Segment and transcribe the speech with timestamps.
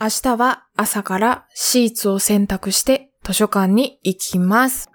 [0.00, 4.88] 明日は朝からシーツを洗濯して図書館に行きます。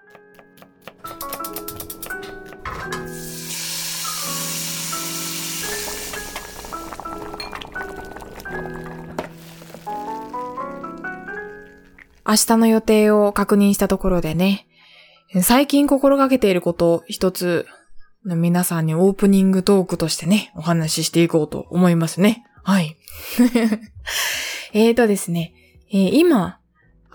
[12.26, 14.68] 明日の予定を確認したところでね、
[15.42, 17.68] 最近心がけていることを一つ
[18.24, 22.46] 皆さんにオープニングトークとしてね、お話ししていこうと思いますね。
[22.64, 22.96] はい。
[24.76, 25.54] えーとですね、
[25.92, 26.60] えー今、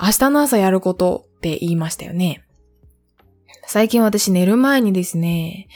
[0.00, 2.44] 明日の朝やることって言いましたよね。
[3.66, 5.66] 最近私寝る前にですね、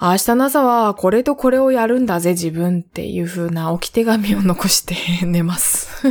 [0.00, 4.96] 明日の朝はこれとこれをやるんだぜ自分っていう風な置き手紙を残して
[5.26, 6.06] 寝ます。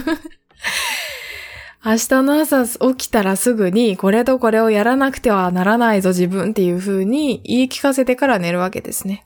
[1.84, 9.26] 明日の朝起きたらすぐにこれとこれをやらなくてはならないぞ自分っていう風に言い聞かせてから寝るわけですね。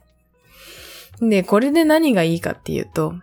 [1.20, 3.14] で、これで何がいいかっていうと、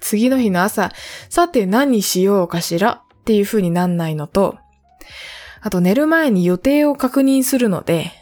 [0.00, 0.92] 次の日の朝、
[1.28, 4.58] さて何しようかしらっていう風になんないのと、
[5.60, 8.12] あと寝る前に予定を確認するので、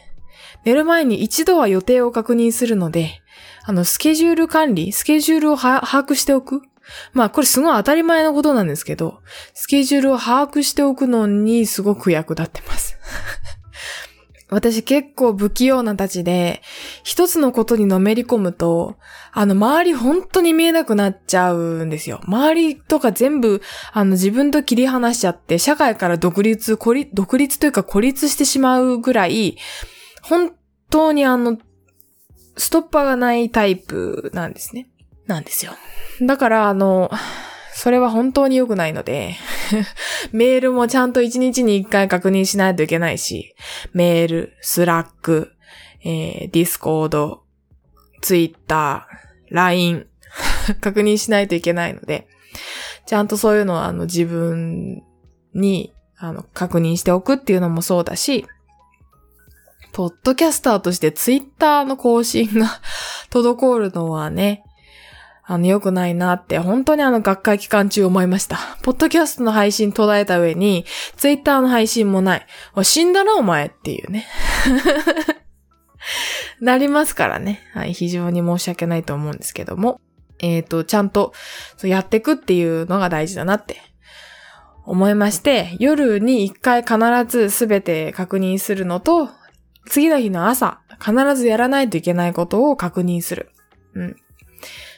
[0.65, 3.21] 寝る前に一度は予定を確認するので、
[3.63, 6.61] あの、スケジュール管理、スケジュールを把握しておく。
[7.13, 9.19] まあ、これすごい当たり前のことなんですけど、
[9.53, 12.97] スケジュールを把握しておくのにすごく役立ってます。
[14.49, 16.61] 私結構不器用なたちで、
[17.03, 18.95] 一つのことにのめり込むと、
[19.33, 22.21] あの、周り本当に見えなくなっちゃうんですよ。
[22.23, 29.57] 周りとか全部、あの、自分と切り離しちゃって、社会から独立、孤立、独立というか孤立してしまうぐらい、
[30.21, 30.53] 本
[30.89, 31.57] 当にあの、
[32.55, 34.87] ストッパーがないタイプなんですね。
[35.25, 35.73] なんですよ。
[36.21, 37.11] だから、あの、
[37.77, 39.35] それは本当に良くないので、
[40.33, 43.53] メールもちゃんと1日に1回確認しないといけないし、
[43.93, 45.51] メール、 Slack、
[46.03, 47.43] えー、 Discord、
[48.21, 50.07] ツイッター、LINE
[50.81, 52.27] 確認しないといけないので、
[53.05, 55.03] ちゃんとそういうのはあの自分
[55.53, 58.47] にあの確認しておくっていうのもそうだし、
[59.93, 62.81] ポッドキャスターとしてツイッターの更新が
[63.29, 64.63] 滞るのはね、
[65.49, 68.59] あの、良くないなって、本当にあの、学会期間中思いました。
[68.83, 70.85] ポッドキャストの配信途絶えた上に、
[71.15, 72.45] ツイッターの配信もない。
[72.83, 74.27] 死んだな、お前っていうね。
[76.59, 77.61] なりますからね。
[77.73, 80.01] はい、非常に申し訳ないと思うんですけども。
[80.39, 81.31] えっ、と、ちゃんと
[81.81, 83.77] やっていくっていうのが大事だなって
[84.85, 89.29] 思いまして、夜に一回必ずすべて確認するのと、
[89.85, 93.49] 次の日の朝、必ずやらないといけないことを確認する。
[93.95, 94.15] うん。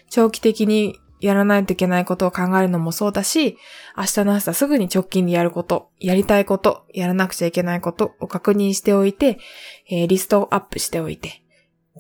[0.10, 3.58] 長期的にやらないといけないことを考えるのもそうだし、
[3.98, 9.38] 明日の朝すぐに直近でやること、やりたいこと、やらなくちゃいけないことを確認しておいて、
[9.90, 11.44] えーリストをアップしておいて、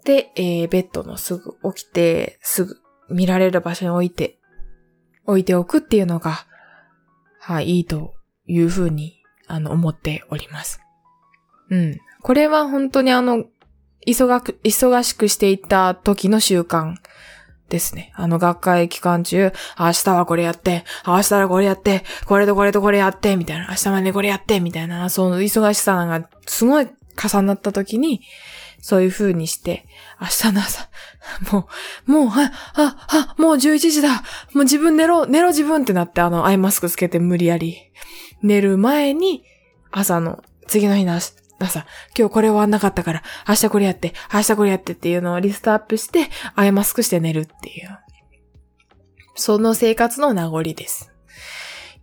[0.05, 2.77] で、えーベッドのすぐ起きて、すぐ
[3.09, 4.39] 見られる場所に置いて、
[5.25, 6.45] 置いておくっていうのが、
[7.39, 8.13] はい、いいと
[8.47, 10.79] いうふうに、あの、思っております。
[11.69, 11.99] うん。
[12.21, 13.45] これは本当にあの、
[14.07, 16.95] 忙く、忙しくしていた時の習慣
[17.69, 18.11] ですね。
[18.15, 26.87] あの学会期間中、明日はこれやって、明日はこれやって、これとこれとこれやって、みたいな、明日までこれやって、みたいな、その忙しさがすごい
[27.21, 28.21] 重なった時に、
[28.81, 29.85] そういう風にして、
[30.19, 30.89] 明日の朝、
[31.51, 31.67] も
[32.07, 34.23] う、もう、あ、あ、あ、もう11時だ。
[34.53, 37.91] もう自分寝ろ、寝ろ自分ってなって、あの、アイマスクつけて無理やり、
[38.41, 39.43] 寝る前に、
[39.91, 41.19] 朝の、次の日の
[41.65, 41.85] 朝、
[42.17, 47.99] 今日これ終わんなかったから、明日これやって、明日これやってっていうのをリストアップして、アイマスクして寝るっていう。
[49.35, 51.11] その生活の名残です。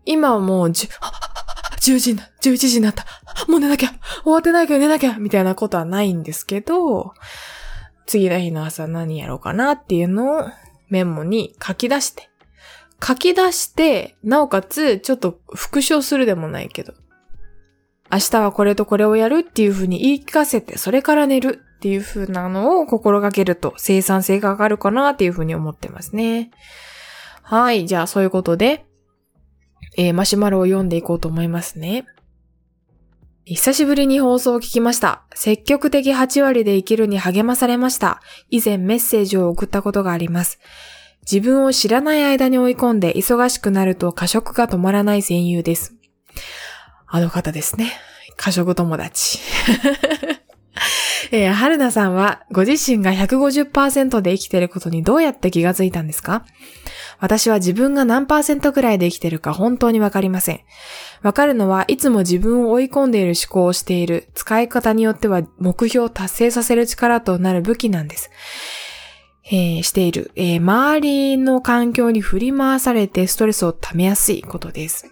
[0.04, 0.88] 今はもう、じゅ、
[1.94, 3.04] 10時な、11時になった。
[3.48, 3.90] もう寝なきゃ
[4.22, 7.12] 終わってないけど寝なきゃみたいなことはないんですけど、
[8.06, 10.50] 次の日の朝何やろうかなっていうのを
[10.88, 12.30] メモに書き出して。
[13.04, 16.94] 書き出して、なおかつ、ちょっと復唱するでもないけど、
[18.12, 26.50] 明日はこれとこれをやるっていう風に言い聞かせて、それから寝るっていう風なのを心がけると生産性が上がるかなっていう風に思ってますね。
[27.42, 27.86] はい。
[27.86, 28.86] じゃあ、そういうことで、
[29.96, 32.06] えーマシュマロを読んでいこうと思いますね。
[33.44, 35.22] 久しぶりに放送を聞きました。
[35.34, 38.20] 積極的8割で生きるに励まされました。
[38.50, 40.58] 以前メッセージを送ったことがあります。
[41.30, 45.94] 自分を知らない間に追い込んで忙しくなると過食が止まらない戦友です。
[47.06, 47.92] あの方ですね。
[48.36, 49.38] 過食友達。
[51.32, 56.44] えー、春菜さんはご自身が150%で生きていることにどうやって気がついたんですか？
[57.18, 60.60] 私は自分が何パーセントくらいで生きているか本当にわかりません。
[61.22, 68.30] わかるのはいつも自分を追い込んでいる思考をしている、使い方によっては目標を達成させる力となる武器なんです。
[69.50, 75.10] えーしている、えー周りの環境に振り回されてストレスを溜めやすいことです。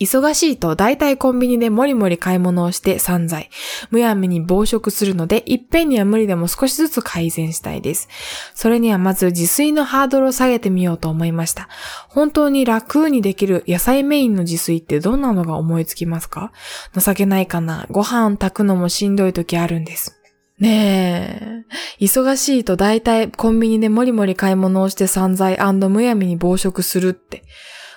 [0.00, 3.50] 忙しいと大体コンビニでもりもり買い物をして散財。
[3.90, 8.08] むやみに暴食するので、いっぺんには無理でも少しずつ改善したいです。
[8.54, 11.68] それにはまず自炊のハードルを下げてみようと思いました。
[12.08, 16.52] 本当に楽にできる野菜メインの自炊ってどんなのが思いつきますか？
[16.98, 17.86] 情けないかな？
[17.90, 20.18] ご飯炊くのもしんどい時あるんです。
[20.58, 21.64] ね
[22.00, 22.04] え。
[22.04, 27.42] 忙しいと大体コンビニでもりもり買い物をして散財むやみに暴食するって、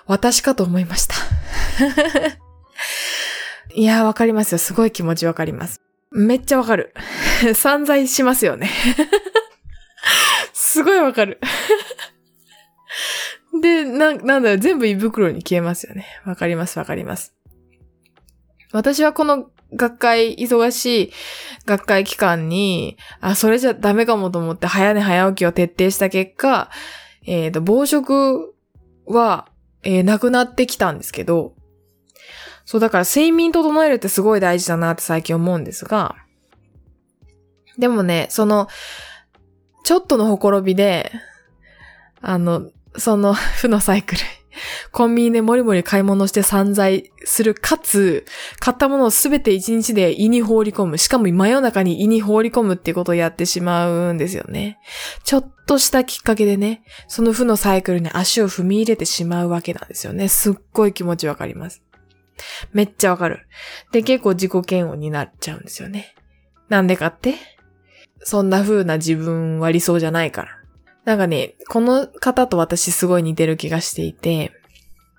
[0.07, 1.15] 私かと思いました。
[3.73, 4.57] いや、わかりますよ。
[4.57, 5.81] すごい気持ちわかります。
[6.11, 6.93] めっちゃわかる。
[7.55, 8.69] 散財しますよね。
[10.53, 11.39] すごいわかる。
[13.61, 16.05] で、な、なんだろう、全部胃袋に消えますよね。
[16.25, 17.33] わかります、わかります。
[18.71, 21.13] 私はこの学会、忙しい
[21.65, 26.69] 学会期間に、あ、それじゃダメかもと思って早寝早起きを徹底した結果、
[27.25, 28.53] えっ、と、暴食
[29.05, 29.49] は、
[29.85, 31.53] えーなくなってきたんですけど、
[32.65, 36.15] そう、だから睡眠整えるってすごい大事だなって最近思うんですが、
[37.77, 38.67] でもね、その、
[39.83, 41.11] ちょっとのほころびで、
[42.21, 44.21] あの、その 負のサイクル。
[44.91, 48.25] コンビニでもりもり買い物して散財する、かつ、
[48.59, 50.97] 買ったものをすべて一日で胃に放り込む。
[50.97, 54.79] しかも真夜中に胃に放り込むっていうことをやってしまうんですよね。
[55.23, 60.27] ちょっとしたきっかけでね、その負のサイクルに足を踏み入れてしまうわけなんですよね。
[60.27, 61.83] すっごい気持ちわかります。
[62.73, 63.47] めっちゃわかる。
[63.91, 66.13] で、結構自己嫌悪になっちゃうんですよね。
[66.69, 67.35] なんでかって？
[68.19, 70.49] そんな風な自分は理想じゃないから。
[71.05, 74.51] なんかね、この方と私すごい似てる気がしていて、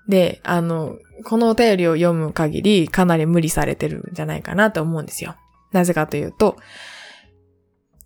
[0.07, 5.35] で、あの、このお便りを読む限りかなり無理されてるんじゃないかなと思うんですよ。
[5.71, 6.57] なぜかというと、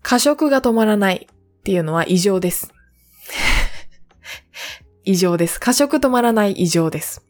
[0.02, 2.74] 過食が止まらないっていうのは異常です。
[5.04, 5.60] 異常です。
[5.60, 7.26] 過食止まらない異常です。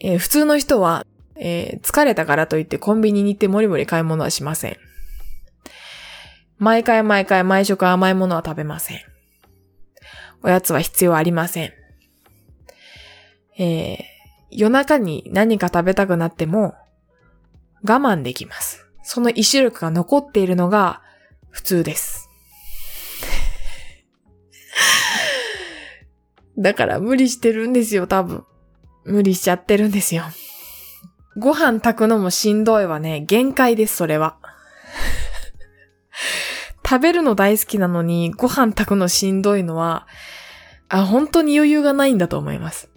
[0.00, 1.06] えー普通の人は、
[1.36, 4.76] えー疲れたからといってコンビニに行ってもりもり買い物はしません。
[6.62, 9.00] 毎回毎回毎食甘いものは食べません。
[10.44, 11.72] おやつは必要ありません。
[13.58, 14.12] えー
[14.54, 16.74] 夜中に何か食べたくなっても
[17.82, 18.86] 我慢できます。
[19.02, 21.00] その意志力が残っているのが
[21.48, 22.28] 普通です。
[26.58, 28.44] だから無理してるんですよ、多分。
[29.04, 30.24] 無理しちゃってるんですよ。
[31.38, 33.22] ご飯炊くのもしんどいわね。
[33.22, 34.36] 限界です、それは。
[36.84, 40.06] 食べるの大好きなのに、ご飯炊くのしんどいのは、
[40.88, 42.90] あ、本当に余裕がないんだと思います。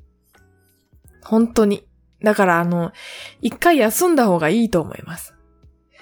[1.23, 1.87] 本当に。
[2.21, 2.91] だから、あの、
[3.41, 5.33] 一回休んだ方がいいと思います。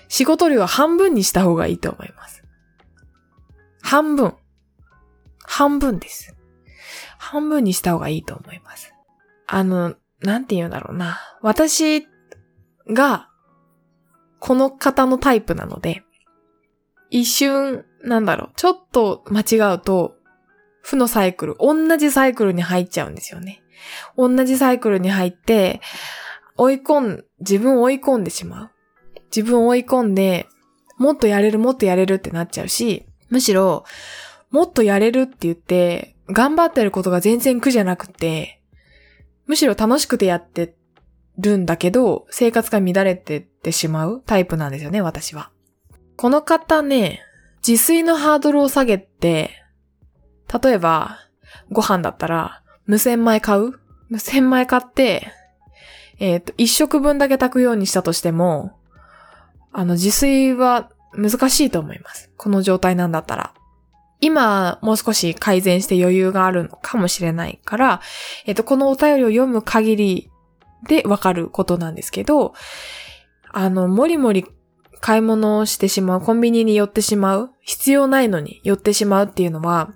[0.07, 2.43] 仕事量は半分にした方がいいと思います。
[3.81, 4.33] 半分。
[5.43, 6.35] 半分です。
[7.17, 8.93] 半分にした方がいいと思います。
[9.47, 11.19] あの、なんて言うんだろうな。
[11.41, 12.07] 私
[12.89, 13.29] が、
[14.39, 16.03] この方のタイプなので、
[17.13, 20.15] 一瞬、なんだろう、ちょっと間違うと、
[20.81, 23.61] 負のサイクル、同じサイクルに入っちゃうんですよね。
[24.17, 25.79] 同じサイクルに入って、
[26.57, 28.71] 追い込ん、自分を追い込んでしまう。
[29.25, 30.47] 自分を追い込んで、
[30.97, 33.83] もっとやれる、もっとやれるってなっちゃうし、むしろ、
[34.49, 38.59] もっとやれるって言って、頑張ってることが全然苦じゃなくて、
[39.45, 40.75] むしろ楽しくてやって
[41.37, 45.51] るんだけど、生活が乱れてってしまうタイプなんですよね、私は。
[46.15, 47.21] この方ね、
[47.67, 49.51] 自炊のハードルを下げて、
[50.63, 51.19] 例えば、
[51.71, 53.79] ご飯だったら、無洗米買う？
[54.09, 55.27] 無洗米買って、
[56.19, 58.77] えっ、と、一食分だけ炊くようにしたとしても、
[59.71, 62.31] あの、自炊は難しいと思います。
[62.37, 63.53] この状態なんだったら。
[64.19, 68.01] 今、もう少し改善して余裕があるのかもしれないから、
[68.45, 70.31] えっ、と、このお便りを読む限り
[70.87, 72.53] でわかることなんですけど、
[73.51, 74.45] あの、もりもり
[75.03, 79.91] 買い物をしてしまう、コンビニに寄ってしまう、必要ないのに寄ってしまうっていうのは、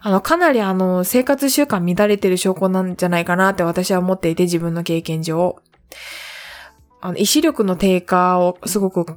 [0.00, 5.56] あの、かなりあの、生活習慣乱れてる証拠なんじゃないかなって私は思っていて、自分の経験上。
[7.00, 9.16] あの、意志力の低下をすごく、が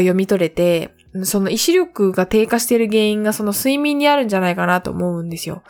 [0.00, 0.90] 読み取れて、
[1.22, 5.62] その意志力が低下している原因がその睡眠にあるんじゃないかなと思うんですよ。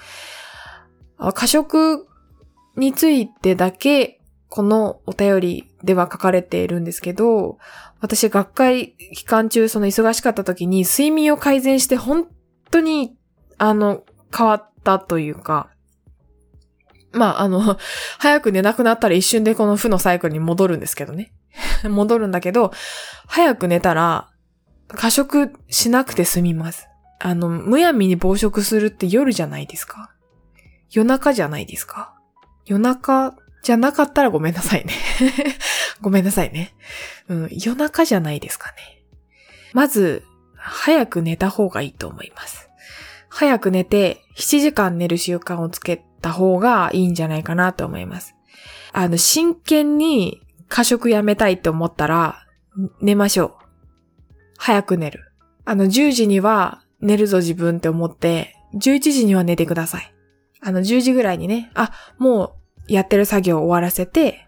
[1.34, 2.06] 過食
[2.78, 7.58] についてだけ、このお便りでは書かれているんですけど、
[8.00, 12.26] 私学会期間中その忙しかった時に睡眠を改善して本
[12.70, 13.16] 当に
[13.56, 14.02] あの
[14.36, 15.70] 変わったというか、
[17.12, 17.78] まああの、
[18.18, 21.32] 早く寝なくなったら一瞬でこの負のサイクルに戻るんですけどね。
[21.88, 22.72] 戻るんだけど、
[23.26, 24.28] 早く寝たら
[24.88, 26.88] 過食しなくて済みます。
[27.20, 30.10] あの、むやみに暴食するって夜じゃないですか？
[30.90, 32.14] 夜中じゃないですか？
[32.66, 33.34] 夜中
[33.66, 34.94] じゃなかったらごめんなさいね。
[36.00, 36.73] ごめんなさいね。
[37.26, 39.02] うん、夜中じゃないですかね。
[39.73, 40.23] まず、
[40.54, 42.70] 早く寝た方がいいと思います。
[43.28, 48.37] 早く寝て、7時間寝る習慣をつけた方がいいんじゃないかなと思います。
[48.92, 52.46] あの、真剣に過食やめたいって思ったら、
[53.00, 53.52] 寝ましょう。
[54.58, 55.32] 早く寝る。
[55.64, 60.14] あの、10時には寝るぞ自分って思って、11時には寝てください。
[60.61, 64.46] あの、10時ぐらいにね、あ、もうやってる作業を終わらせて、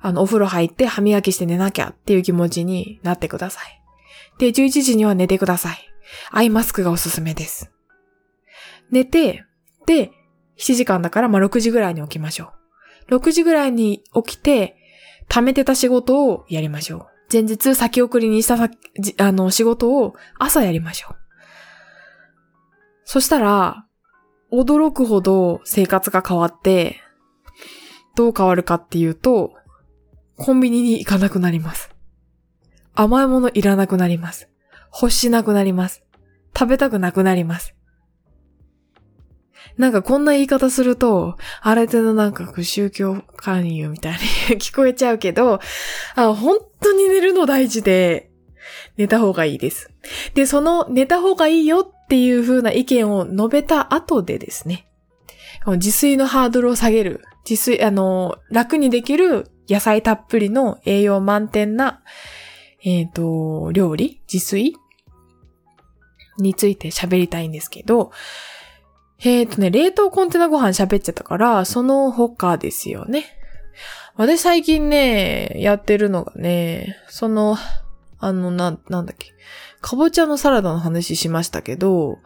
[0.00, 3.80] あの、お風呂入って歯磨きして寝なきゃっていう気持ちになってください。
[4.38, 5.78] で、11時には寝てください。
[6.30, 7.72] アイマスクがおすすめです。
[8.90, 9.44] 寝て、
[9.86, 10.10] で、
[10.58, 12.52] 7時間だからまあ6時ぐらいに起きましょ
[13.08, 13.16] う。
[13.16, 14.76] 6時ぐらいに起きて、
[15.28, 17.06] 貯めてた仕事をやりましょう。
[17.32, 18.56] 前日先送りにした
[19.24, 21.16] あの、仕事を朝やりましょう。
[23.04, 23.86] そしたら、
[24.52, 27.00] 驚くほど生活が変わって、
[28.14, 29.52] どう変わるかっていうと、
[30.36, 31.90] コンビニに行かなくなります。
[32.94, 34.48] 甘いものいらなくなります。
[34.92, 36.04] 欲しなくなります。
[36.56, 37.74] 食べたくなくなります。
[39.76, 44.18] なんかこんな言い方すると、あれてのなんか宗教勧誘みたいに
[44.60, 45.60] 聞こえちゃうけど、
[46.14, 48.30] あ、本当に寝るの大事で、
[48.96, 49.90] 寝た方がいいです。
[50.34, 54.86] で、その寝た方がいいよっていう風な意見を述べた後でですね、
[55.66, 62.02] 自炊のハードルを下げる、自炊、あの、楽にできる野菜たっぷりの栄養満点な、
[62.82, 64.76] えっ、ー、と、料理自炊
[66.38, 68.10] について喋りたいんですけど、
[69.20, 73.24] えっ、ー、とね、冷凍コンテナご飯喋っちゃったから、その他ですよね。
[74.16, 77.56] 私最近ね、やってるのがね、その、
[78.18, 79.32] あの、な、なんだっけ。
[79.80, 82.18] かぼちゃのサラダの話しましたけど、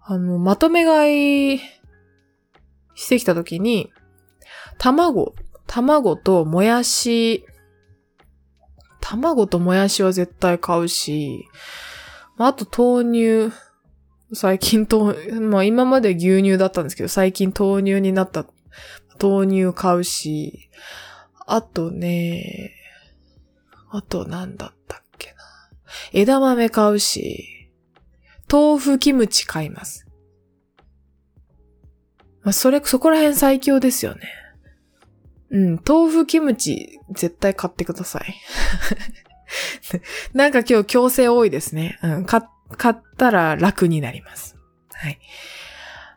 [0.00, 1.60] あの、まとめ買い
[2.94, 3.92] してきたときに、
[4.78, 5.34] 卵、
[5.66, 7.46] 卵ともやし、
[9.00, 11.48] 卵ともやしは絶対買うし、
[12.38, 12.66] あと
[13.00, 13.54] 豆乳、
[14.32, 18.46] 最近豆、まあ今まで牛乳だったんですけど、最近豆乳になった
[19.20, 20.70] 豆乳買うし、
[21.46, 22.72] あとね、
[23.90, 25.36] あと何だったっけな。
[26.12, 27.70] 枝豆買うし、
[28.50, 30.06] 豆腐キムチ買います。
[32.42, 34.28] まあ、それ、そこら辺最強ですよね。
[35.54, 38.34] うん、豆腐キムチ絶対買ってください。
[40.34, 41.96] なんか今日強制多いですね。
[42.02, 44.56] うん、買ったら楽になります。
[44.92, 45.20] はい。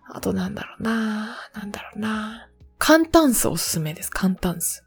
[0.10, 4.10] あとなんだろうななんだろうな簡単酢おすすめです。
[4.10, 4.84] 簡単酢。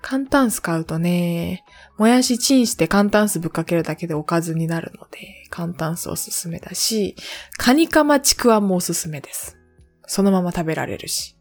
[0.00, 1.62] 簡単酢買うとね、
[1.98, 7.16] もやしチンして簡単酢ぶっかけるだけでおかずになるので、簡単酢おすすめだし、
[7.58, 9.58] カニカマちくわもおすすめです。
[10.06, 11.33] そのまま食べられるし。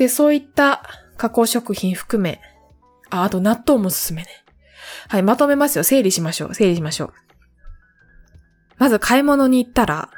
[0.00, 0.82] で、そういった
[1.18, 2.40] 加工食品含め、
[3.10, 4.28] あ、あと納豆もおすすめね。
[5.08, 5.84] はい、まとめますよ。
[5.84, 6.54] 整理しましょう。
[6.54, 7.12] 整理しましょう。
[8.78, 10.08] まず買い物に行ったら、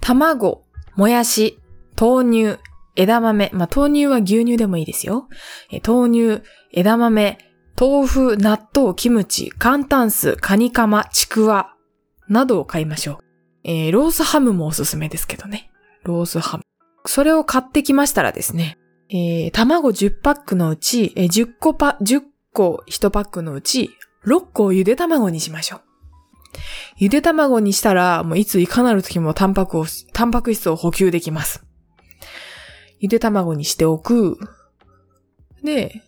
[0.00, 0.62] 卵、
[0.94, 1.58] もやし、
[2.00, 2.60] 豆乳、
[2.94, 5.26] 枝豆、まあ、豆乳は牛乳でもいいですよ。
[5.72, 7.38] え豆乳、枝豆、
[7.76, 11.74] 豆腐、納豆、キムチ、簡単酢、カニカマ、ちくわ、
[12.28, 13.18] などを買いましょう。
[13.64, 15.72] えー、ロースハムもおすすめですけどね。
[16.04, 16.62] ロースハム。
[17.04, 18.78] それを買ってきましたらですね、
[19.10, 23.90] えー、卵10パックのうち、えー、10個パ、10個1パックのうち、
[24.26, 25.80] 6個をゆで卵にしましょう。
[26.96, 31.64] ゆで卵にしたら、もういついかなる時もタンパクを、タンパク質を補給できます。
[33.00, 34.38] ゆで卵にしておく。
[35.62, 36.02] で、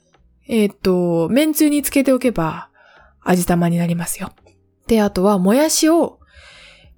[0.49, 2.71] えー、っと、麺つゆにつけておけば、
[3.21, 4.33] 味玉になりますよ。
[4.87, 6.21] で、あとは、もやしを、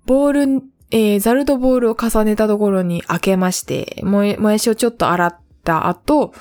[0.07, 6.33] ボール、えー、ザルとボールを重ねたところに開けまして、もやしをちょっと洗ってた後、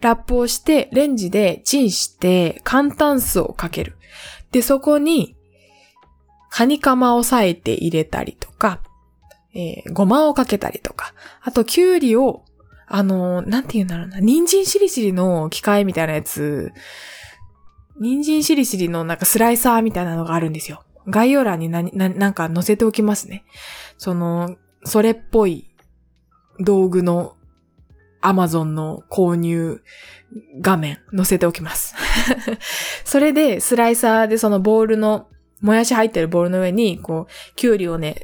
[0.00, 3.96] ラップをしてレンジでチンして簡単酢をかける。
[4.52, 5.36] で、そこに
[6.50, 8.80] カニカマを裂いて入れたりとか、
[9.54, 12.44] えー、ごまをかけたりとか、あとキュウリを、
[12.86, 16.70] あのー、なんて言うんだろうな、人参しりしりの機械みたいなやつ、
[18.00, 20.84] 人参しりしりのなんかスライサーみたいなのがあるんですよ。
[21.08, 23.44] 概要欄にな、な、なんか載せておきますね。
[23.96, 25.74] その、それっぽい
[26.60, 27.36] 道具の
[28.20, 29.82] アマゾンの購入
[30.60, 31.94] 画面載せておきます。
[33.04, 35.28] それでスライサーでそのボールの、
[35.60, 38.22] もやし入ってるボールの上に、こう、キュウリをね、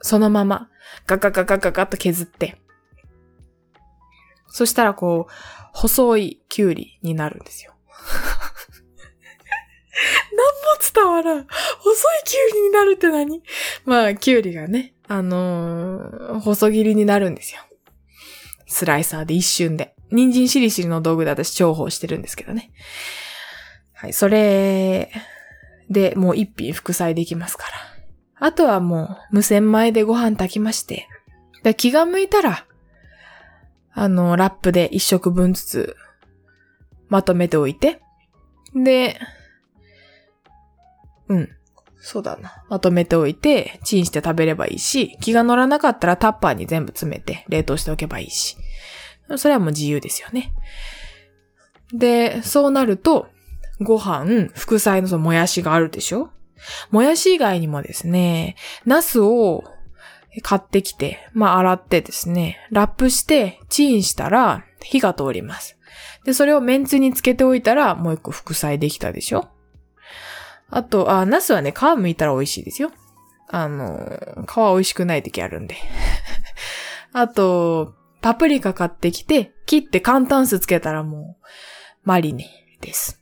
[0.00, 0.68] そのまま
[1.06, 2.60] ガガガガガガッと削って、
[4.48, 5.32] そしたらこう、
[5.72, 7.74] 細いキュウリになるんですよ。
[10.32, 11.46] 何も伝わらん。
[11.78, 13.42] 細いキュウリになるって何？
[13.84, 17.60] まあ、キュウリがね、あのー、細切りになるんですよ。
[18.70, 19.94] スライサーで一瞬で。
[20.12, 22.70] 人参しりしりの道具で私重宝してるんですけどね。
[23.92, 25.10] はい、それ
[25.90, 28.46] でもう一品副菜できますから。
[28.46, 31.06] あとはもう無洗米でご飯炊きまして。
[31.62, 32.64] で気が向いたら、
[33.92, 35.96] あの、ラップで一食分ずつ
[37.08, 38.00] まとめておいて。
[38.74, 39.20] で、
[41.28, 41.48] うん。
[42.00, 42.64] そうだな。
[42.68, 48.56] まとめておいて、チンして食べればいいし、気が乗らなかったらタッパーに全部詰めて冷凍しておけばいいし。
[49.36, 50.52] それはもう自由ですよね。
[51.92, 53.28] で、そうなると、
[53.80, 56.30] ご飯、副菜のそのもやしがあるでしょ？
[56.90, 59.64] もやし以外にもですね、ナスを
[60.42, 65.78] 買ってきて、まあ洗ってですね、ラップしてチンしたら火が通ります。
[66.24, 69.48] で、それをめんつにつけておいたらもう一個副菜できたでしょ？
[70.70, 72.92] あと、あ、ナスはね、皮剥いたら美味しいですよ。
[73.48, 73.98] あの、
[74.48, 75.76] 皮美味しくない時あるんで。
[77.12, 81.46] あと、パプリカ買ってきて、切って簡単酢つけたらもう、
[82.04, 82.48] マリネ
[82.80, 83.20] です。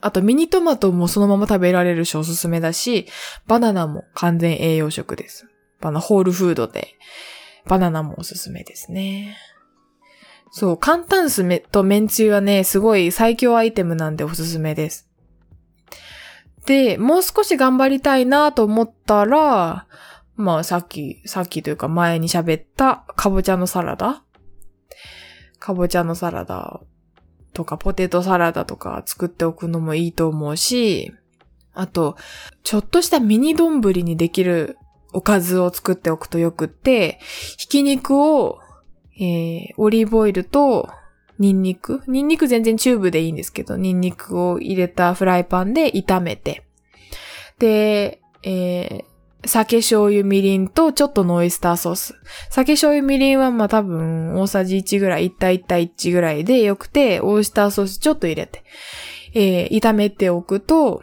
[0.00, 3.06] あと、ミニトマトもそのまま食べられるしおすすめだし、
[3.46, 5.46] バナナも完全栄養食です。
[5.80, 6.94] バナ、ホールフードで、
[7.66, 9.36] バナナもおすすめですね。
[10.50, 15.05] そう、簡単酢と麺つゆはね、すごい最強アイテムなんでおすすめです。
[16.66, 19.86] で、もう少し頑張りたいなと思ったら、
[20.34, 24.22] まあさっき、さっきというか前に喋ったかぼちゃのサラダ？
[25.58, 26.80] かぼちゃのサラダ
[27.54, 31.12] とかポテトサラダとか作っておくのもいいと思うし、
[31.72, 32.16] あと、
[32.62, 34.76] ちょっとしたミニ丼にできる
[35.12, 37.18] おかずを作っておくとよくって、
[37.58, 38.58] ひき肉を、
[39.18, 40.90] えー、オリーブオイルと
[41.38, 42.02] ニンニク？
[42.06, 46.64] ニンニク全然チューブでいいんですけど、ニンニクを入れたフライパンで炒めて、
[47.58, 52.14] で、えー、酒醤油みりんとちょっとのオイスターソース。
[52.50, 58.64] 酒醤油みりんはまあ多分大さじ1ぐらい、1対1対1ぐらいでよくて、オイスターソースちょっと入れて、
[59.34, 61.02] えー、炒めておくと、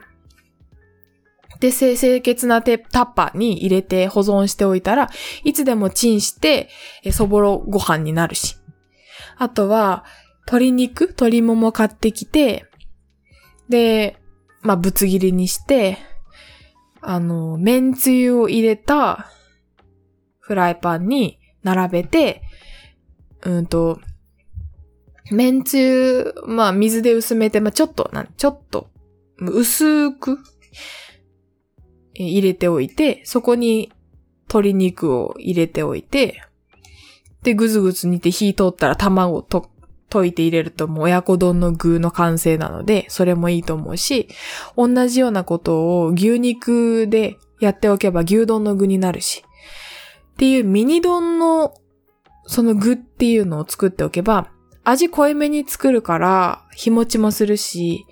[1.60, 5.10] で、清潔なタッパーに入れて保存しておいたら、
[5.46, 6.68] いつでもチンして、
[7.14, 8.58] そぼろご飯になるし。
[9.38, 10.04] あとは、
[10.46, 11.08] 鶏肉？
[11.08, 12.66] 鶏もも買ってきて、
[13.70, 14.18] で、
[14.62, 15.98] まあ、ぶつ切りにして、
[17.02, 19.32] あの、麺つゆを入れた
[20.40, 22.42] フライパンに並べて、
[23.44, 24.00] うんと、
[25.32, 28.90] 麺つゆ、まあ、水で薄めて、まあ、ちょっと、なんちょっと、
[29.40, 30.40] 薄く
[32.14, 33.92] 入れておいて、そこに
[34.48, 36.42] 鶏肉を入れておいて、
[37.42, 39.70] で、ぐずぐず煮て火通ったら卵と
[40.14, 44.28] 溶いて入れるともう親子丼の具の完成なので、それもいいと思うし、
[44.78, 49.44] 同じようなことを牛肉でやっておけば牛丼の具になるし、
[50.34, 51.74] っていうミニ丼の
[52.46, 54.50] その具っていうのを作っておけば、
[54.84, 58.06] 味濃いめに作るから日持ちもするし、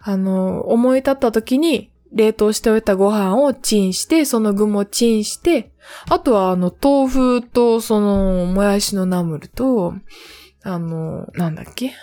[0.00, 5.72] あの、思い立った時に冷凍しておいたご飯をチンして、その具もチンして、
[6.08, 9.94] あとはあの豆腐とそのもやしのナムルと、
[10.68, 11.94] あの、なんだっけ？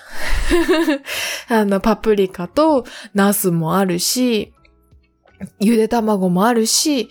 [1.49, 4.53] あの、パプリカとナスもあるし、
[5.59, 7.09] ゆで卵もあるし、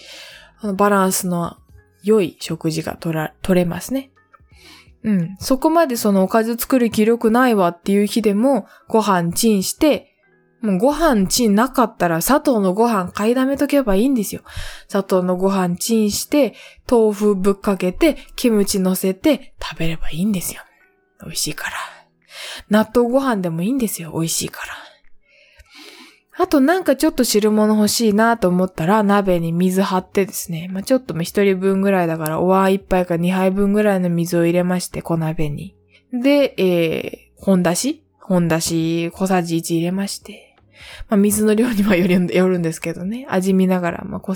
[0.61, 1.57] あのバランスの
[2.03, 4.11] 良い食事が取ら、取れますね。
[5.05, 5.37] うん。
[5.39, 10.11] そこまでそのおかず作る気力ないわっていう日でも、ご飯チンして、
[10.63, 14.41] もうご飯チンなかったら砂糖のご飯買いだめとけばいいんですよ。
[14.89, 16.55] 砂糖のご飯チンして、
[16.91, 20.63] 豆腐ぶっかけて、キムチ乗せて食べればいいんですよ。
[21.23, 21.77] 美味しいから。
[22.69, 24.13] 納豆ご飯でもいいんですよ。
[24.13, 24.85] 美味しいから。
[26.37, 30.69] あとなんかちょっと汁物欲しいなと思ったら鍋に水張ってですね。
[30.73, 35.77] まあ、ちょっと一人分ぐらいだからお椀一杯か二杯分ぐらいの水を入れまして、小鍋に。
[36.13, 38.03] で、えー、本だし？
[38.21, 40.57] 本だし小さじ1入れまして。
[41.09, 42.19] まあ、水の量には よる
[42.59, 43.27] んですけどね。
[43.29, 44.35] 味見ながら、まあ、こ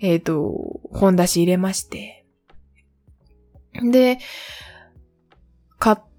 [0.00, 2.24] えっ、ー、と、本だし入れまして。
[3.82, 4.18] で、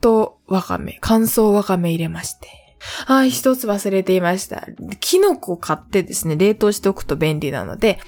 [0.02, 2.48] カットわかめ、乾燥わかめ入れまして。
[3.06, 4.68] ああ、一つ忘れていました。
[5.00, 8.00] キノコ買ってですね、冷凍しておくと便利なので、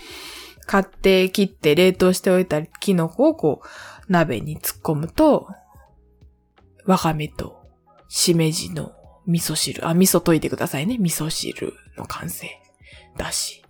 [0.65, 5.47] 買って切って冷凍しておいたキノコをこう、鍋に突っ込むと、
[6.85, 7.61] わかめと
[8.09, 8.93] しめじの
[9.27, 10.97] 味噌汁、あ、味噌溶いてくださいね。
[10.97, 12.47] 味噌汁の完成
[13.17, 13.63] だし。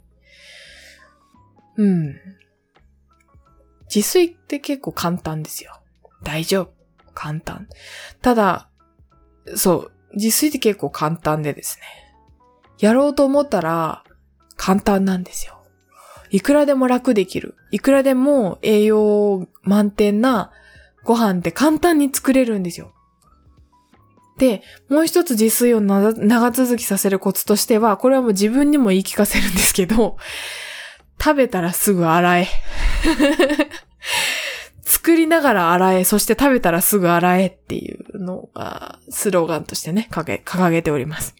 [1.75, 2.15] うん。
[3.93, 5.73] 自炊って結構簡単ですよ。
[6.23, 6.82] 大丈夫。
[7.13, 7.67] 簡単。
[8.21, 8.69] ただ、
[9.55, 11.85] そう、自炊って結構簡単でですね。
[12.79, 14.03] やろうと思ったら
[14.57, 15.63] 簡単なんですよ。
[16.29, 17.55] いくらでも楽できる。
[17.71, 20.51] いくらでも栄養満点な
[21.03, 22.93] ご飯って簡単に作れるんですよ。
[24.37, 30.17] で、もう一つ自炊を長続きさせるコツとしては、これはもう自分にも言い聞かせるんですけど、
[31.21, 32.47] 食べたらすぐ洗え。
[35.03, 41.35] 作りながら洗え、そして食べたらすぐ洗えっていうのがスローガンとしてね、掲げております。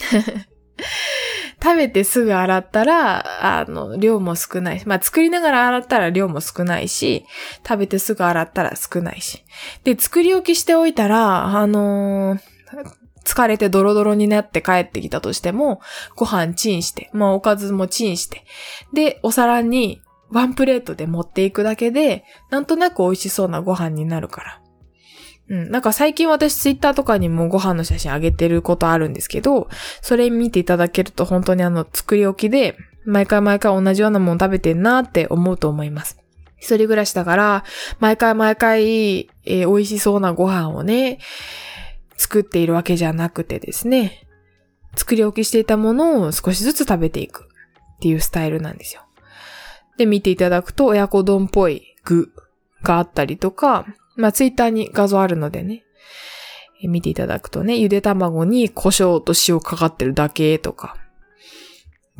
[1.62, 7.24] 食べてすぐ洗ったら、あの、量も少ないし、まあ、作りながら洗ったら量も少ないし、
[7.64, 9.44] 食べてすぐ洗ったら少ないし。
[9.84, 12.40] で、作り置きしておいたら、あのー、
[13.24, 15.80] 疲れてドロドロになって帰ってきたとしても、
[16.16, 18.44] ご飯チンして、まあおかずもチンして、
[18.92, 24.62] で、お皿にワンプレートで持っていくだけで、なんとなく美味しそうなご飯になるから。
[25.48, 25.70] うん。
[25.70, 29.68] なんか最近私ツイッターとかにもご飯の写真あげてることあるんですけど、
[30.00, 36.18] それ見ていただけると本当にあの作り置きで、毎回毎回同じようなもの食べてんなって思うと思います。
[36.58, 37.64] 一人暮らしだから、
[37.98, 41.18] 毎回毎回、えー、美味しそうなご飯をね、
[42.16, 44.26] 作っているわけじゃなくてですね、
[44.94, 49.02] 作り置きしていたものを少しずつ食べていくっていうスタイルなんですよ。
[50.00, 52.32] で、見ていただくと親子丼っぽい具
[52.82, 53.84] があったりとか、
[54.16, 55.84] まあ、ツイッターに画像あるのでね、
[56.82, 60.96] 見ていただくとね、ゆで卵に胡椒と塩かかってるだけとか、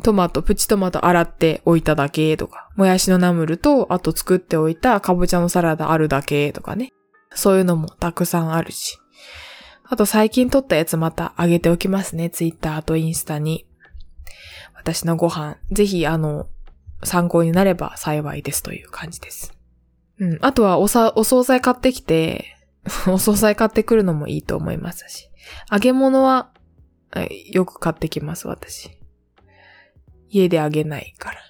[0.03, 6.93] トマト、プチトマト洗っておいただけとか、もやしのナムルと、あと作っておいたかぼちゃのサラダあるだけとかね。
[7.35, 8.99] そういうのもたくさんあるし。
[9.85, 12.29] あと最近撮ったやつまたあげておきますね。
[12.29, 13.67] ツイッターとインスタに。
[14.75, 15.57] 私のご飯。
[15.71, 16.49] ぜひ、あの、
[17.03, 19.55] 参考になれば幸いですという感じです。
[20.19, 20.39] うん。
[20.43, 22.57] あとはおさ、お惣菜買ってきて、
[23.09, 25.31] お惣菜買ってくるのもいいと思いますし。
[25.71, 26.51] 揚げ物は、
[27.51, 28.91] よく買ってきます、私。
[30.29, 31.41] 家で揚げないから。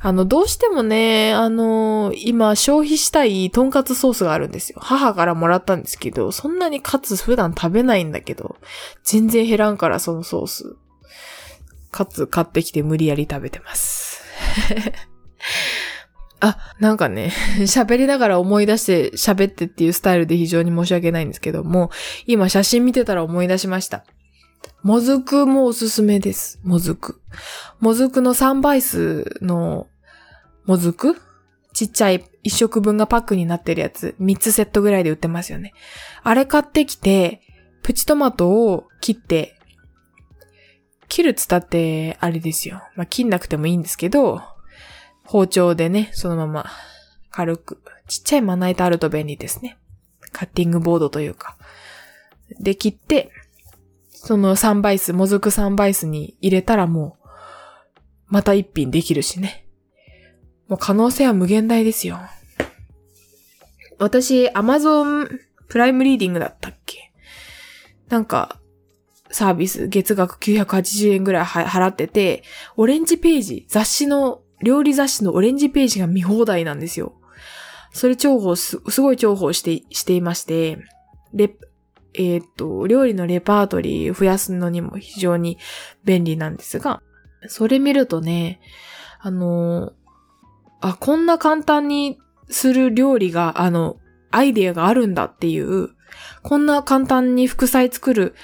[0.00, 4.78] あの、どうしてもね、あの、今消費したいとんかつソースがあるんですよ。
[4.80, 8.56] 母からもらったんですけど、そんなにカツ普段食べないんだけど、
[9.02, 10.76] 全然減らんからそのソース。
[11.90, 14.07] カツ買ってきて無理やり食べてます。
[16.40, 17.32] あ、なんかね、
[17.62, 21.90] 喋りながら思い出して喋ってっていうスタイルで非常に申し訳ないんですけども、
[22.26, 24.04] 今写真見てたら思い出しました。
[24.82, 26.60] もずくもおすすめです。
[26.62, 27.20] もずく。
[27.80, 29.88] もずくの3倍数の
[30.66, 31.16] もずく？
[31.72, 35.72] ちっちゃい1食分がパックになってるやつ、3つセットぐらいで売ってますよね。
[36.22, 37.40] あれ買ってきて、
[37.82, 39.57] プチトマトを切って、
[41.08, 42.82] 切るつたって、あれですよ。
[42.94, 44.42] まあ、切んなくてもいいんですけど、
[45.24, 46.66] 包丁でね、そのまま
[47.30, 49.76] 軽く、ちっちゃいまな板あると便利ですね。
[50.32, 51.56] カッティングボードというか。
[52.60, 53.30] で、切って、
[54.10, 57.28] その3倍数、もずく3倍数に入れたらもう、
[58.28, 59.66] また一品できるしね。
[60.66, 62.18] もう可能性は無限大ですよ。
[63.98, 65.28] 私、アマゾン
[65.68, 67.12] プライムリーディングだったっけ？
[68.08, 68.60] なんか、
[69.30, 72.42] サービス、月額980円ぐらい払ってて、
[72.76, 77.14] オレンジページ、雑誌の料理雑誌のオレンジページが見放題なんですよ。
[77.92, 80.78] それ重宝す、すごい重宝して、していまして、
[81.32, 81.54] レ、
[82.14, 85.58] えっ、と、料理のレパートリー増やすのにも非常に
[86.04, 87.02] 便利なんですが、
[87.46, 88.60] それ見るとね、
[89.20, 89.92] あの
[90.80, 93.98] あ、こんな簡単にする料理が、あの、
[94.30, 95.90] アイデアがあるんだっていう、
[96.42, 98.34] こんな簡単に副菜作る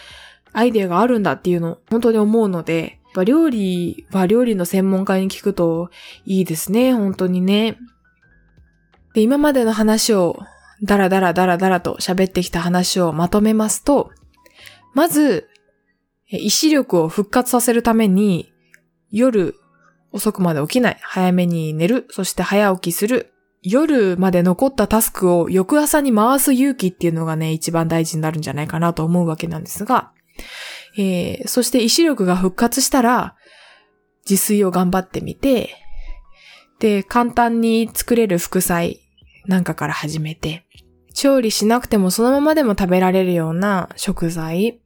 [0.54, 5.88] アイデアがあるんだっていうの、本当に思うので、ぱ料理は料理の専門家に聞くと
[6.26, 7.78] いいですね、本当にね。
[9.14, 10.38] で、今までの話を
[10.82, 14.10] ダラダラダラダラと喋ってきた話をまとめますと、
[14.92, 15.48] まず、
[16.28, 18.52] 意志力を復活させるために、
[19.10, 19.54] 夜
[20.10, 30.12] 遅くまで起きない、早めに寝る、そして早起きする、夜まで残ったタスクを翌朝に回す勇気っていうのがね、一番大事になるんじゃないかなと思うわけなんですが、
[30.96, 33.36] えー、そして意志力が復活したら、
[34.28, 35.70] 自炊を頑張ってみて、
[36.78, 39.00] で、簡単に作れる副菜
[39.46, 40.64] なんかから始めて、
[41.12, 44.80] 調理しなくてもそのままでも食べられるような食材、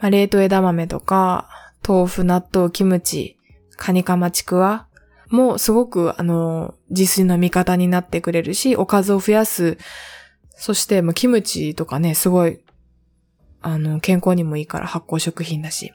[0.00, 1.48] まあ、冷凍枝豆とか、
[1.86, 3.38] 豆腐、納豆、キムチ、
[3.76, 4.86] カニカマチクワ
[5.30, 9.78] もすごくあの、自炊の味方になってくれるし、おかずを増やす、
[10.54, 12.61] そして、キムチとかね、すごい
[13.62, 15.92] あの、健康にもいいから発酵食品だし。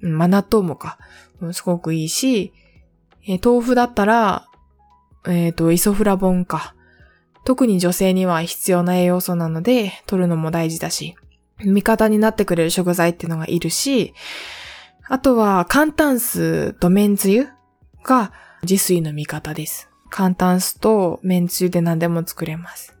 [0.00, 0.98] まあ、納豆もか。
[1.52, 2.52] すごくいいし、
[3.26, 4.46] えー、豆腐だったら、
[5.26, 6.74] えっ、ー、と、イソフラボンか。
[7.44, 11.16] 特に女性には必要な栄養素なので、取るのも大事だし、
[11.58, 14.14] 味方になってくれる食材っていうのがいるし、
[15.08, 17.48] あとは、簡単酢と麺つゆ
[18.04, 18.32] が
[18.62, 19.88] 自炊の味方です。
[20.10, 22.96] 簡単酢と麺つゆで何でも作れます。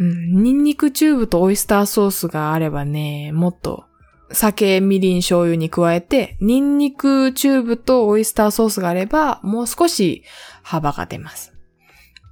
[0.00, 3.84] うん、ニンニクチューブとオイスターソースがあればね、もっと
[4.32, 10.22] 酒、みりん、醤油に加えて、ニンニクチューブとオイスターソースがあれば、もう少し
[10.62, 11.52] 幅が出ます。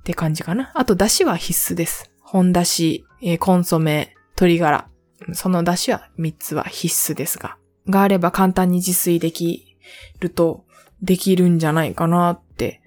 [0.01, 0.71] って感じかな。
[0.75, 2.11] あと、出汁は必須です。
[2.21, 4.89] 本出汁、えー、コンソメ、鶏ガラ。
[5.33, 7.57] その出汁は3つは必須ですが。
[7.89, 9.77] があれば簡単に自炊でき
[10.21, 10.65] ると、
[11.03, 12.81] できるんじゃないかなって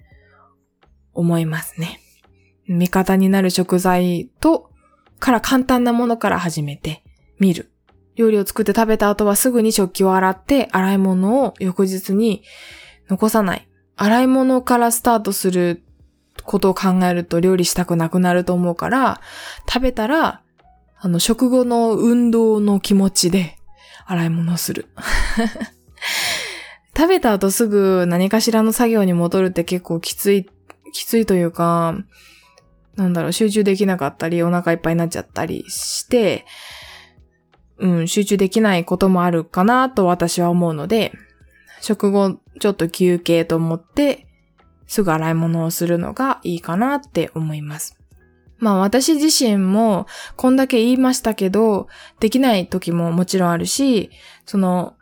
[1.12, 2.00] 思いますね。
[2.68, 4.71] 味方になる食材と、
[5.22, 7.04] から簡単なものから始めて
[7.38, 7.70] みる。
[8.16, 12.42] 料理を作って食べた後はすぐに食器を洗って洗い物を翌日に
[13.08, 13.68] 残さない。
[13.94, 15.84] 洗い物からスタートする
[16.42, 19.20] ことを考えると料理したくなくなると思うから、
[19.68, 20.42] 食べたら、
[20.98, 23.56] あの、食後の運動の気持ちで
[24.06, 24.88] 洗い物をする。
[26.96, 30.50] 食べた後すぐ何かしらの作業に戻るって結構きつい、
[30.92, 31.94] きついというか、
[32.96, 36.44] なんだろう、集中できなかったり、お腹いっぱいになっちゃったりして、
[37.78, 41.12] うん、集中できないこともあるかなと私は思うので、
[41.80, 44.26] 食後ちょっと休憩と思って、
[44.86, 47.98] すぐ洗い物をするのがいいかなって思います。
[48.58, 51.88] まあ私自身もこんだけ言いましたけど、
[52.20, 54.10] できない時ももちろんあるし、
[54.46, 54.94] その、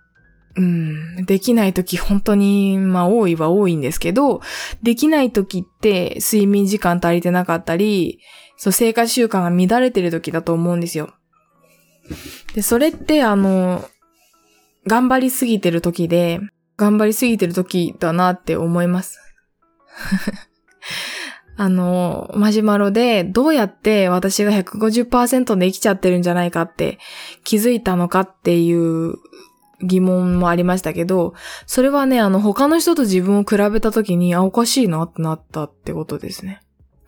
[0.57, 4.41] うん、できない時本当に、まあ多いは多いんですけど、
[4.83, 8.21] できない時って睡眠時間足りてなかったり、
[8.57, 11.15] そう生活習慣が乱れてる時だと思うんですよ。
[12.55, 13.89] で、それってあの、
[14.87, 16.41] 頑張りすぎてる時で、
[16.77, 19.21] 頑張りすぎてる時だなって思います。
[21.57, 26.99] あの、マジマロでどうやって私が150%で生きちゃってるんじゃないかって
[27.45, 29.17] 気づいたのかっていう
[29.83, 31.35] 疑問もありましたけど、
[31.67, 36.61] それはね、あの他の人と自分を比べた時に、あ、おかしいなってなったってことですね。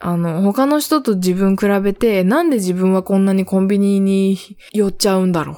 [0.05, 4.37] あの、他の人と自分比べて、なんで自分はこんなにコンビニに
[4.73, 5.57] 寄っちゃうんだろう？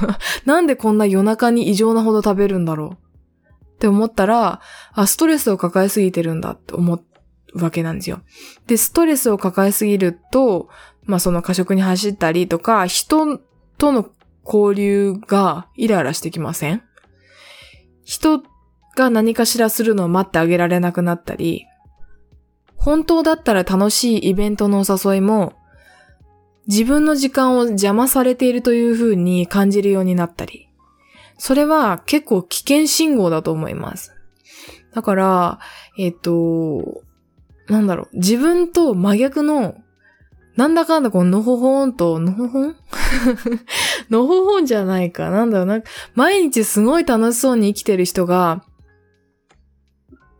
[0.48, 2.90] なんでこんな夜中に異常なほど食べるんだろう？
[2.92, 4.60] って思ったら、
[4.94, 8.20] あ、ストレスを抱えすぎてるんだって思うわけなんですよ。
[8.66, 10.68] で、ストレスを抱えすぎると、
[11.04, 13.40] まあその過食に走ったりとか、人
[13.76, 14.08] との
[14.44, 16.82] 交流がイライラしてきません？
[18.04, 18.42] 人
[18.96, 21.66] が何かしらするのを待ってあげられなくなったり、
[22.76, 25.54] 本当だったら楽しいイベントのお誘いも、
[26.66, 30.68] 自分の時間を邪魔されているという風に感じるようになったり、
[31.38, 34.12] それは結構危険信号だと思います。
[34.94, 35.58] だから、
[35.98, 37.02] えっ、と、
[37.68, 39.76] なんだろう、自分と真逆の、
[40.56, 42.76] なんだかんだこののほほんと、のほほん？
[44.10, 45.30] のほほんじゃないか。
[45.30, 45.82] なんだろうな。
[46.14, 48.64] 毎日すごい楽しそうに生きてる人が、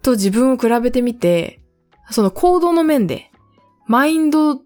[0.03, 1.61] と自分を比べてみて、
[2.11, 3.31] その行動の面で、
[3.87, 4.61] マインド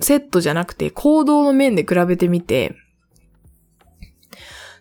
[0.00, 2.76] セットじゃなくて行動の面で比べてみて、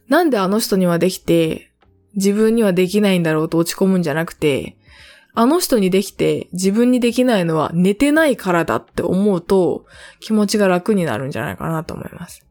[0.08, 1.72] なんであの人にはできて、
[2.16, 4.78] 自分にはできないんだろうと落ち込むんじゃなくて、
[5.36, 9.86] あの人にできて自分にできないのは寝てないからだって思うと
[10.20, 12.46] 気持ちが楽になるんじゃないかなと思います。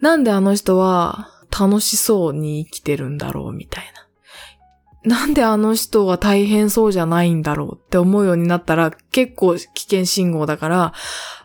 [0.00, 4.02] なんであの人は楽しそうに生きてるんだろうみたいな。
[5.04, 10.92] なんであの人は大変そうじゃないんだろうって思うようになったら結構危険信号だから、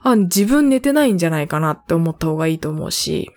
[0.04, 3.32] あ、自分寝てないんじゃないかなって思った方がいいと思うし、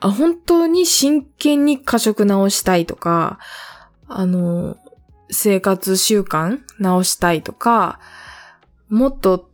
[0.00, 3.38] あ、本当に真剣に過食直したいとか、
[4.08, 4.76] あの、
[5.30, 8.00] 生活習慣直したいとか、
[8.88, 9.50] もっと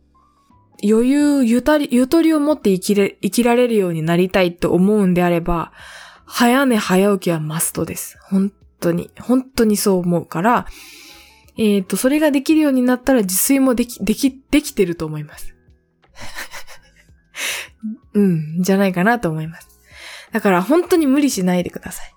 [0.83, 5.71] 余裕、ゆたり、ゆとりを持って生きれ、生きられるようになりたいと思うんであれば、
[6.25, 8.17] 早寝早起きはマストです。
[8.21, 10.65] 本当に、本当にそう思うから、
[11.57, 15.55] えっ、ー、と、それができるようになったら自炊もでき、でき、できてると思います。
[18.13, 19.67] うん、じゃないかなと思います。
[20.31, 22.13] だから本当に無理しないでください。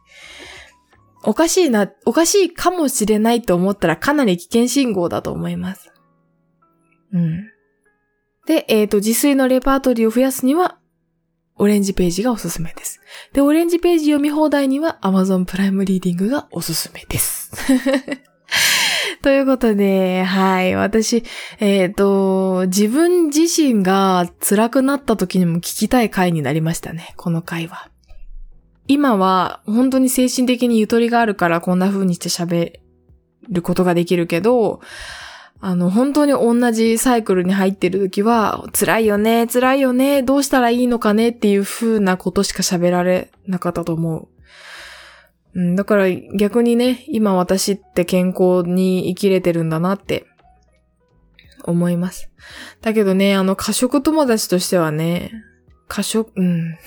[1.26, 5.92] おかしいな、おかしいかもしれないと思ったらかなり危険信号だと思います。
[7.12, 7.44] うん。
[8.46, 10.78] で、えっ、ー、と、自炊のレパートリーを増やすには、
[11.56, 13.00] オレンジページがおすすめです。
[13.32, 17.52] で、オレンジページ読み放題には Amazon プライムリーディングがおすすめです。
[19.22, 20.74] ということで、はい。
[20.74, 21.24] 私、
[21.60, 27.14] えっ、ー、と、自分自身が辛くなった時にも聞きたい回になりましたね。
[27.16, 27.88] この回は。
[28.86, 32.80] 今は本当に精神的にゆとりがあるからこんな風にして喋
[33.48, 34.80] ることができるけど、
[35.60, 44.28] あの、本当に同じサイクルに入ってる時は、辛いよね、辛いよね、どうしたらいいのかねっていう風なことしか喋られなかったと思う。
[45.54, 50.26] うん、だから逆にね、今私って健康に生きれてるんだなって
[51.64, 52.28] 思います。
[52.82, 55.32] だけどね、あの、過食友達としてはね、
[55.88, 56.78] 過食、うん。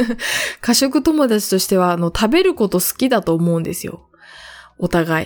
[0.60, 4.08] 過食友達としては、あの、食べること好きだと思うんですよ。
[4.78, 5.24] お互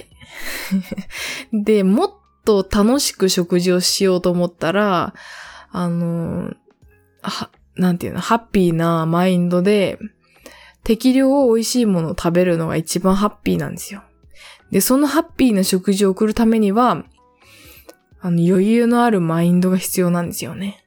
[1.52, 1.52] い。
[1.64, 2.10] で、もっ
[2.44, 5.14] と楽しく食事をしようと思ったら、
[5.70, 6.52] あの、
[7.22, 9.98] は、なんていうの、ハッピーなマインドで、
[10.84, 14.02] 適量美味しいものを食べるのが一番ハッピーなんですよ。
[14.70, 17.04] で、そのハッピーな食事を送るためには、
[18.20, 20.81] あの、余裕のあるマインドが必要なんですよね。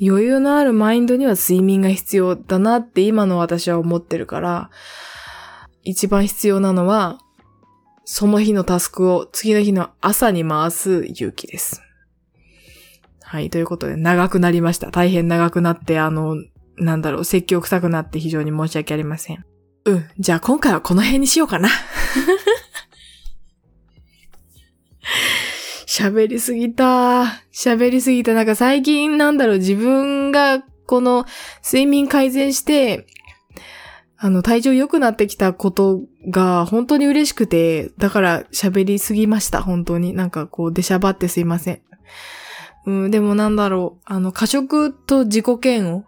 [0.00, 4.70] 余裕のあるマインドには睡眠が必要だなって今の私は思ってるから、
[5.82, 7.18] 一番必要なのは、
[8.04, 11.82] その日のタスクを次の日の朝に回す勇気です。
[13.22, 14.90] はい、ということで長くなりました。
[14.90, 16.34] 大変長くなって、あの、
[16.76, 19.44] なんだろう、説教臭くなって非常に申し訳ありません。
[19.84, 21.68] うん、じゃあ今回はこの辺にしようかな。
[25.86, 26.99] 喋りすぎた。
[27.60, 28.32] 喋りすぎた。
[28.32, 31.26] なんか最近なんだろう、自分がこの
[31.62, 33.06] 睡眠改善して、
[34.16, 40.14] あの、体調良くなってきたことが本当に嬉しくて、だから喋りすぎました、本当に。
[40.14, 41.80] なんかこう、出しゃばってすいません。
[42.86, 46.04] うん、でもなんだろう、あの、過食と自己嫌悪。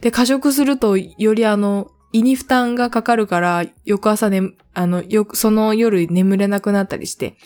[0.00, 7.36] で、過食すると、よりあの、胃に負担がかかるから、翌朝ね、あの、よ、その夜眠れなくなったりして。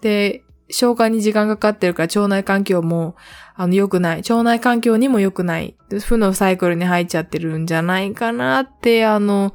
[0.00, 3.16] で、消化に時間かかってるから腸内環境も、
[3.54, 4.18] あの、良くない。
[4.18, 5.76] 腸内環境にも良くない。
[6.04, 9.54] 負のサイクルに入っちゃってるんじゃないかなって、あの、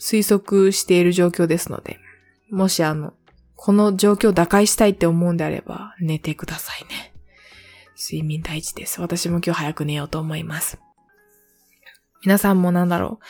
[0.00, 1.98] 推測している状況ですので。
[2.50, 3.14] もしあの、
[3.56, 7.12] この状況を打開したいって思うんであれば、寝てくださいね。
[8.00, 9.00] 睡眠大事です。
[9.00, 10.78] 私も今日早く寝ようと思います。
[12.22, 13.24] 皆さんもなんだろう。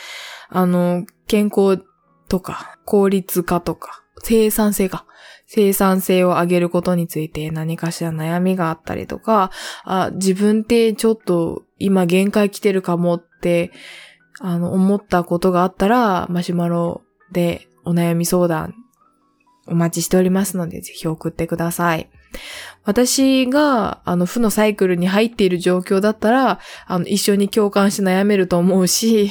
[0.51, 1.83] あの、健康
[2.29, 5.07] とか、効率化とか、生産性か。
[5.51, 9.51] 生産性を上げることについて何かしら悩みがあったりとか、
[9.83, 13.73] あ、自分ってちょっと今限界来てるかもって、
[14.41, 17.01] あの、思ったことがあったら、マシュマロ
[17.33, 18.75] でお悩み相談
[19.67, 22.11] お待ちしておりますので、ぜひ送ってください。
[22.85, 29.31] 私が、あの、負のサイクルに入っている状況だったら、あの、一緒に共感して悩めると思うし、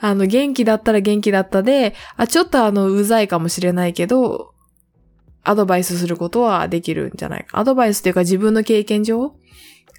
[0.00, 4.54] あの、元気だったら元気だったで、あ、ちょっとあの、うざいかもしれないけど、
[5.42, 7.58] アドバイスすることはできるんじゃないか。
[7.58, 9.34] アドバイスというか自分の経験上、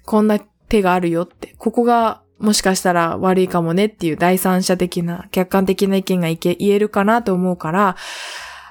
[0.04, 7.96] こんな手があるよって、ここがもしかしたら悪いかもねっていう第三者的な、客観的な意見がいけ言えるかなと思うから、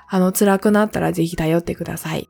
[0.09, 2.29] あの、辛くなったらぜひ頼ってください。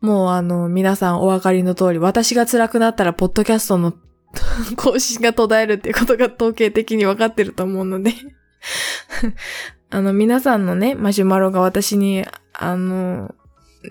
[0.00, 3.92] もうあの、皆さんお分かりの通り、私が辛くなったら、ポッドキャストの
[4.76, 8.12] 更新が途絶えるっていうことが統計的に分かってると思うので
[9.90, 13.34] あの、皆さんのね、マシュマロが私に、あの、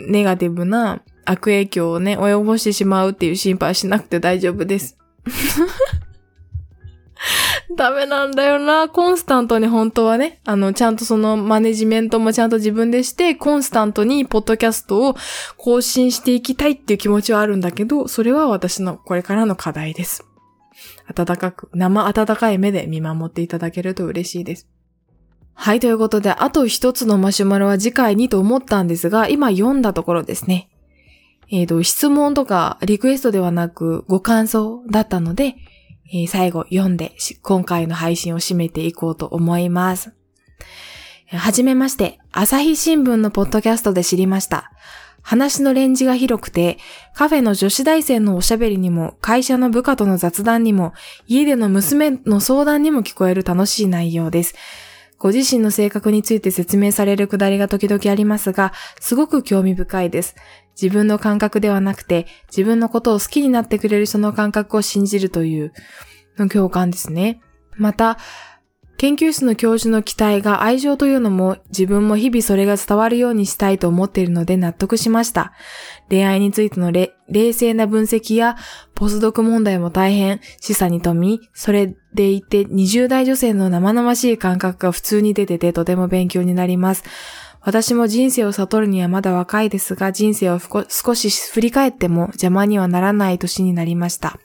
[0.09, 4.97] ネガティブな悪影響をね、及ぼしてしまうっていう心配しなくて大丈夫です。
[7.75, 8.87] ダメなんだよな。
[8.87, 15.15] コンスタントに本当はね、あの、ちゃんとそのマネジメントもちゃんと自分でして、コンスタントにポッドキャストを
[15.57, 20.23] 更新していきたいっていう気持ちはあるんだけど、それは私のこれからの課題です。
[21.07, 24.67] 温かく、生温かい目で見守っていただけると嬉しいです。
[25.53, 30.69] はい、ということで、あと一つのマシュマロは次回にと思ったんですが、今読んだところですね。
[31.49, 35.55] えっ、と、質問とかリクエストではなくご感想だったので、
[36.11, 40.13] えー最後読んで今回の配信を締めていこうと思います。
[41.29, 44.71] はじめまして、朝日新聞のポッドキャストで知りました。
[45.21, 46.77] 話のレンジが広くて、
[47.13, 50.93] カフェの女子大生のおしゃべりにも、会社の部下との雑談にも、
[51.27, 54.55] 家での娘の相談にも聞こえる楽しい内容です。
[55.17, 60.35] ご自身の性格について説明されるくだりが時々ありますが、すごく興味深いです。
[60.79, 65.73] 自分の感覚ではなくて、自分のことを好きになってくれる人の感覚を信じるという
[66.37, 67.41] の共感ですね。
[67.75, 68.17] また、
[68.97, 75.53] 研究室の教授の期待が愛情というのも自分も日々それが伝わるようにしたいと思っているので納得しました。
[76.09, 77.13] 恋愛についての冷
[77.53, 78.57] 静な分析や
[78.95, 87.03] ポスドク問題も大変示唆に富み、それでいて20代女性の生々しい感覚が普通に出ててとても勉強になります。
[87.67, 90.57] 私も人生を悟るにはまだ若いですが、人生を
[90.87, 94.39] 少し振り返っても邪魔にはならない年になりました。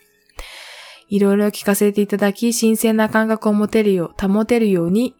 [1.08, 5.14] いろいろ聞かせていただき、新鮮な感覚を持てるよう、保てるように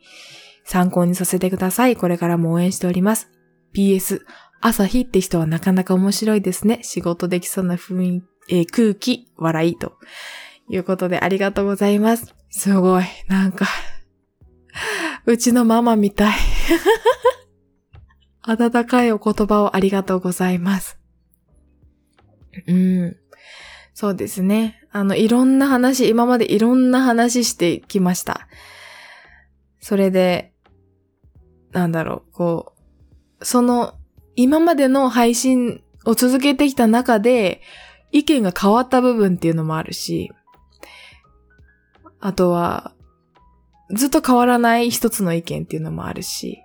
[0.65, 1.95] 参考にさせてください。
[1.95, 3.31] これからも応援しております。
[3.73, 4.23] PS、
[4.61, 6.81] 朝日って人はなかなか面白いですね。
[6.83, 9.93] 仕事できそうな雰囲気、えー空気、笑いと
[10.69, 12.35] いうことでありがとうございます。
[12.51, 13.05] すごい。
[13.29, 13.69] なんか、
[15.25, 16.35] うちのママみたい。
[18.43, 20.99] 温かいお言葉をありがとうございます。
[22.67, 23.17] うん。
[23.95, 24.81] そうですね。
[24.91, 28.49] あの、いろんな話、今までいろんな話してきました。
[29.81, 30.53] それで、
[31.73, 32.75] なんだろう、こ
[33.41, 33.95] う、その、
[34.35, 37.61] 今までの配信を続けてきた中で、
[38.13, 40.31] 意見が変わった部分っていうのもあるし、
[42.21, 42.95] あとは、
[43.91, 46.62] ずっと変わらない一つの意見っていうのもあるし、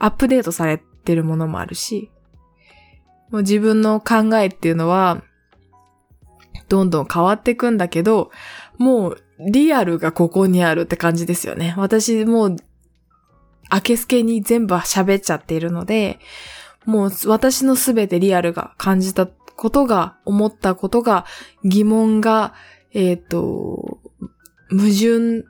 [0.00, 2.10] アップデートされてるものもあるし、
[3.30, 5.22] もう自分の考えっていうのは、
[6.68, 8.30] どんどん変わっていくんだけど、
[8.78, 11.74] もうリアルがここにあるって感じですよね。
[11.76, 12.56] 私もう、
[13.72, 16.18] 明けすけに全部喋っちゃっているので、
[16.86, 21.26] もう私のすべてリアルが感じたことが、思ったことが、
[21.62, 22.54] 疑問が、
[22.92, 24.00] えっ、ー、と、
[24.70, 25.44] 矛盾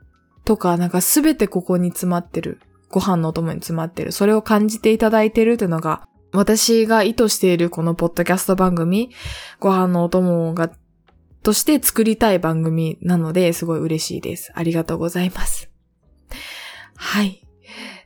[0.44, 2.60] とか、なんかすべてここに詰まってる。
[2.90, 4.12] ご飯のお供に詰まってる。
[4.12, 9.10] それを感じていただいてるというのが、私が意図しているこのポッドキャスト番組、
[9.58, 10.70] ご飯のお供が、
[11.42, 14.52] として作りたい番組なので、すごい嬉しいです。
[14.54, 15.70] ありがとうございます。
[16.96, 17.46] はい。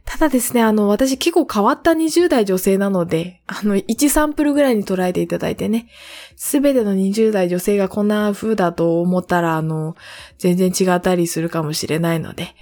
[0.04, 5.88] ただですね、あの、私結構変わった20代女性なので、あの、1サンプルぐらいに捉えていただいてね、
[6.36, 9.96] すべての20代女性がこんな風だと思ったら、あの、
[10.38, 12.54] 全然違ったりするかもしれないので、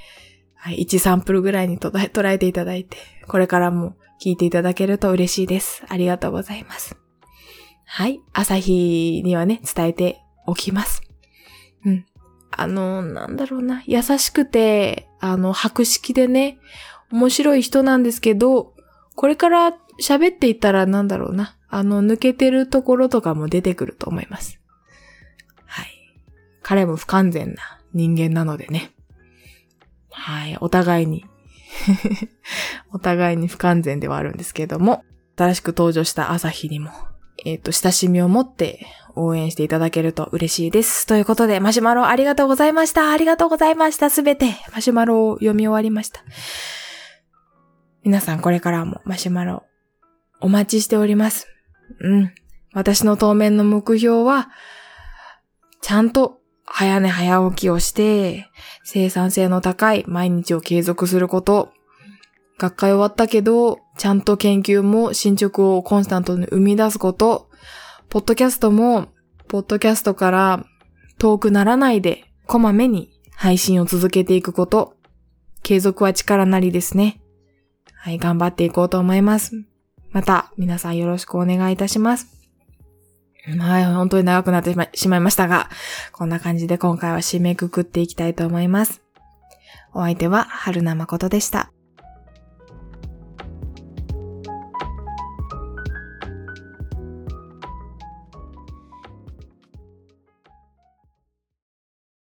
[0.64, 2.96] はい、1サンプルぐらいに捉えていただいて、
[3.26, 5.82] これからも聞いていただけると嬉しいです。
[5.88, 6.96] ありがとうございます。
[7.84, 11.02] はい、朝日にはね、伝えておきます。
[11.84, 12.06] うん。
[12.52, 16.60] あの、なんだろうな、優しくて、あの、白色でね、
[17.10, 18.72] 面白い人なんですけど、
[19.16, 21.56] これから喋っていったらなんだろうな。
[21.70, 24.60] あの、抜けてるところとかも出てくると思います。
[25.66, 25.88] はい。
[26.62, 28.92] 彼も不完全な人間なのでね。
[30.12, 30.56] はい。
[30.60, 31.24] お互いに
[32.92, 35.04] お互いに不完全ではあるんですけれども、
[35.36, 36.90] 新しく登場した朝日にも、
[37.44, 41.06] えっ、ー、と、親しみを持って応援していただけると嬉しいです。
[41.06, 43.10] ということで、マシュマロありがとうございました。
[43.10, 44.10] ありがとうございました。
[44.10, 46.20] すべて、マシュマロを読み終わりました。
[48.04, 49.62] 皆さんこれからもマシュマロ
[50.40, 51.46] お待ちしております。
[52.00, 52.34] うん。
[52.74, 54.50] 私の当面の目標は、
[55.82, 58.48] ちゃんと早寝早起きをして、
[58.84, 61.72] 生産性の高い毎日を継続すること。
[62.58, 67.50] 学会終わったけど、ちゃんと研究も進捗をコンスタントに生み出すこと。
[68.08, 69.08] ポッドキャストも、
[69.48, 70.64] ポッドキャストから
[71.18, 74.94] 遠くならないで、こまめに配信を続けていくこと。
[75.62, 77.20] 継続は力なりですね。
[77.94, 79.64] はい、頑張っていこうと思います。
[80.10, 82.41] また、皆さんよろしくお願いいたします。
[83.58, 85.68] はい、本当に長くなってしまいましたが、
[86.12, 89.02] こんな感じで今回は締めくくっていきたいと思います。
[89.92, 91.72] お相手は、春名誠でした。